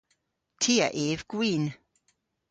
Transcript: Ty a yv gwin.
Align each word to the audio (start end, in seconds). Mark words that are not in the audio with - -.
Ty 0.61 0.75
a 0.85 0.87
yv 1.05 1.19
gwin. 1.31 1.65